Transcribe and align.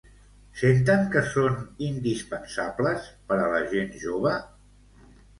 Senten 0.59 1.01
que 1.15 1.21
són 1.33 1.59
indispensables 1.87 3.11
per 3.27 3.37
a 3.43 3.51
la 3.51 3.59
gent 3.75 3.93
jove? 4.05 4.33